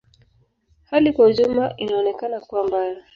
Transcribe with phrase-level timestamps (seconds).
[0.83, 3.03] Hali kwa ujumla inaonekana kuwa mbaya.